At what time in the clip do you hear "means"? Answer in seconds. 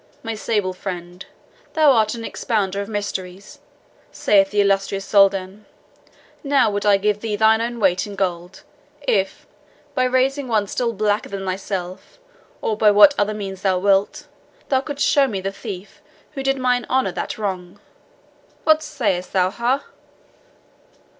13.35-13.61